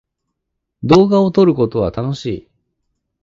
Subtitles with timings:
[0.81, 2.49] 動画を撮ることは楽しい。